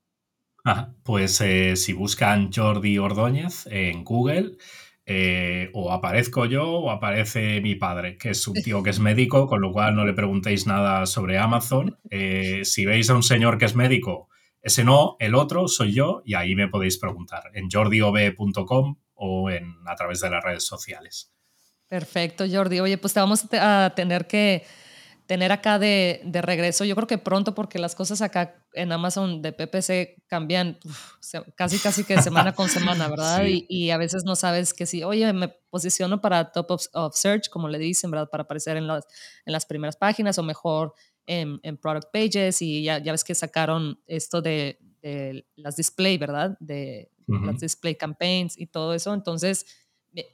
[1.04, 4.58] pues eh, si buscan Jordi Ordóñez en Google,
[5.08, 9.46] eh, o aparezco yo o aparece mi padre, que es un tío que es médico,
[9.46, 12.00] con lo cual no le preguntéis nada sobre Amazon.
[12.10, 14.30] Eh, si veis a un señor que es médico,
[14.62, 19.76] ese no, el otro soy yo, y ahí me podéis preguntar en jordiob.com o en,
[19.86, 21.32] a través de las redes sociales.
[21.88, 22.80] Perfecto, Jordi.
[22.80, 24.66] Oye, pues te vamos a tener que
[25.28, 29.42] tener acá de, de, regreso, yo creo que pronto porque las cosas acá en Amazon
[29.42, 30.78] de PPC cambian
[31.56, 33.44] casi casi que semana con semana, ¿verdad?
[33.46, 37.50] Y, y, a veces no sabes que si, oye, me posiciono para top of, search,
[37.50, 38.30] como le dicen, ¿verdad?
[38.30, 39.06] Para aparecer en las,
[39.46, 40.94] en las primeras páginas o mejor
[41.26, 46.18] en, en product pages y ya, ya, ves que sacaron esto de, de las display,
[46.18, 46.56] ¿verdad?
[46.60, 49.12] De las display campaigns y todo eso.
[49.12, 49.66] Entonces,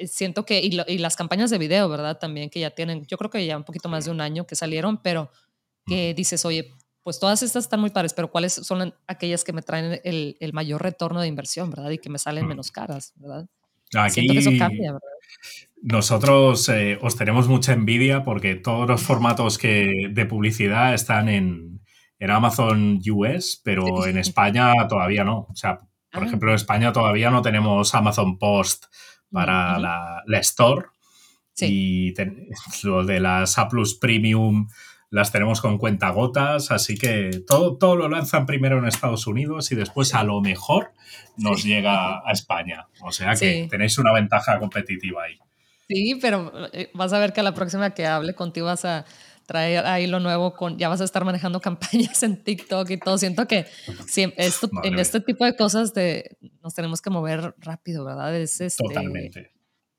[0.07, 2.17] siento que, y, las campañas de video, ¿verdad?
[2.19, 4.55] También que ya tienen, yo creo que ya un poquito más de un año que
[4.55, 5.31] salieron, pero
[5.85, 6.71] que dices, oye,
[7.03, 10.53] pues todas estas están muy pares, pero ¿cuáles son aquellas que me traen el, el
[10.53, 11.89] mayor retorno de inversión, ¿verdad?
[11.89, 13.47] Y que me salen menos caras, ¿verdad?
[13.95, 15.07] Aquí, Siento que eso cambia, ¿verdad?
[15.81, 21.81] Nosotros eh, os tenemos mucha envidia porque todos los formatos que, de publicidad están en,
[22.19, 25.47] en Amazon US, pero en España todavía no.
[25.49, 25.79] O sea,
[26.11, 26.27] por ah.
[26.27, 28.85] ejemplo, en España todavía no tenemos Amazon Post
[29.31, 30.87] para la, Store.
[31.59, 32.13] Y
[32.83, 34.67] lo de las A Plus Premium
[35.09, 39.75] las tenemos con cuentagotas, así que todo, todo lo lanzan primero en Estados Unidos y
[39.75, 40.93] después a lo mejor
[41.37, 42.87] nos llega a España.
[43.01, 45.37] O sea que tenéis una ventaja competitiva ahí.
[45.89, 49.05] Sí, pero eh, vas a ver que a la próxima que hable contigo vas a
[49.51, 53.17] traer ahí lo nuevo con, ya vas a estar manejando campañas en TikTok y todo.
[53.17, 53.65] Siento que
[54.37, 58.33] esto, en este tipo de cosas de, nos tenemos que mover rápido, ¿verdad?
[58.35, 59.51] Es este, Totalmente.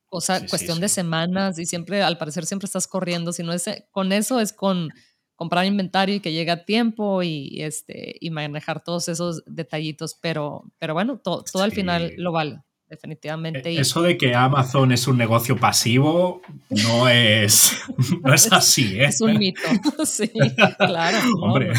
[0.09, 3.33] Cosa, cuestión de semanas y siempre, al parecer, siempre estás corriendo.
[3.33, 4.91] Si no es con eso, es con
[5.37, 10.15] comprar inventario y que llegue a tiempo y, este, y manejar todos esos detallitos.
[10.21, 12.63] Pero, pero bueno, todo al final lo vale
[12.93, 13.71] definitivamente.
[13.71, 17.73] E, eso de que Amazon es un negocio pasivo no es,
[18.23, 19.07] no es así, ¿eh?
[19.07, 19.61] Es un mito,
[20.05, 20.31] sí,
[20.79, 21.19] claro.
[21.41, 21.73] Hombre,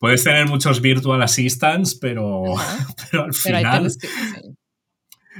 [0.00, 2.42] puedes tener muchos virtual assistants, pero,
[3.10, 3.88] pero al final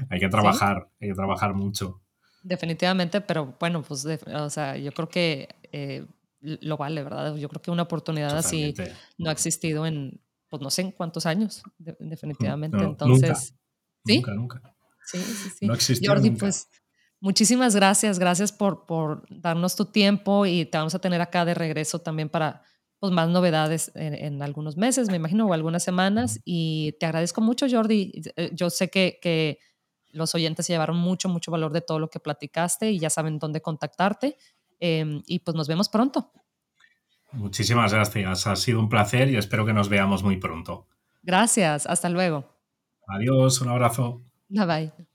[0.08, 2.00] hay, que, trabajar, hay que trabajar mucho.
[2.44, 6.06] Definitivamente, pero bueno, pues o sea, yo creo que eh,
[6.40, 7.34] lo vale, ¿verdad?
[7.34, 8.74] Yo creo que una oportunidad así
[9.18, 12.76] no ha existido en, pues no sé en cuántos años, definitivamente.
[12.76, 13.54] Entonces,
[14.04, 14.73] Nunca, nunca.
[15.04, 15.66] Sí, sí, sí.
[15.66, 16.68] No Jordi, pues
[17.20, 21.54] muchísimas gracias, gracias por, por darnos tu tiempo y te vamos a tener acá de
[21.54, 22.62] regreso también para
[23.04, 26.40] pues, más novedades en, algunos meses, me imagino, o algunas semanas.
[26.44, 28.12] Y te agradezco mucho, Jordi.
[28.36, 29.58] Eh, yo sé que, que
[30.10, 33.38] los oyentes se llevaron mucho, mucho valor de todo lo que platicaste y ya saben
[33.38, 34.38] dónde contactarte.
[34.80, 36.32] Em, y pues nos vemos pronto.
[37.32, 38.46] Muchísimas gracias.
[38.46, 40.86] Ha sido un placer y espero que nos veamos muy pronto.
[41.22, 41.86] Gracias.
[41.86, 42.48] Hasta luego.
[43.06, 43.60] Adiós.
[43.60, 44.22] Un abrazo.
[44.54, 45.04] Dawaj.